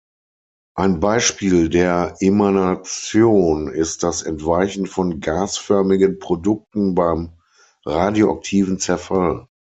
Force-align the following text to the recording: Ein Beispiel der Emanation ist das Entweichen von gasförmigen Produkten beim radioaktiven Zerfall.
Ein 0.75 0.99
Beispiel 0.99 1.69
der 1.69 2.15
Emanation 2.21 3.67
ist 3.67 4.01
das 4.01 4.23
Entweichen 4.23 4.87
von 4.87 5.19
gasförmigen 5.19 6.17
Produkten 6.17 6.95
beim 6.95 7.33
radioaktiven 7.85 8.79
Zerfall. 8.79 9.45